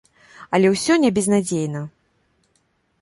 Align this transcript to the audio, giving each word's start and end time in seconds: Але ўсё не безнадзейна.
Але 0.57 0.71
ўсё 0.75 0.97
не 1.03 1.11
безнадзейна. 1.19 1.81